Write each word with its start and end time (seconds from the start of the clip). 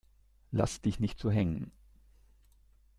Lass 0.49 0.81
dich 0.81 0.99
nicht 0.99 1.19
so 1.19 1.29
hängen! 1.29 1.71